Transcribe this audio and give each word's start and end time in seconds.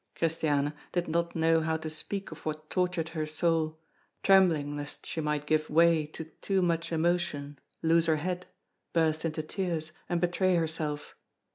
Christiane 0.15 0.73
did 0.93 1.07
not 1.07 1.35
know 1.35 1.59
how 1.61 1.77
to 1.77 1.87
speak 1.87 2.31
of 2.31 2.43
what 2.43 2.71
tortured 2.71 3.09
her 3.09 3.27
soul, 3.27 3.77
trembling 4.23 4.75
lest 4.75 5.05
she 5.05 5.21
might 5.21 5.45
give 5.45 5.69
way 5.69 6.07
to 6.07 6.23
too 6.25 6.63
much 6.63 6.91
emotion, 6.91 7.59
lose 7.83 8.07
her 8.07 8.15
head, 8.15 8.47
burst 8.93 9.25
into 9.25 9.43
tears, 9.43 9.91
and 10.09 10.19
betray 10.19 10.55
herself. 10.55 11.13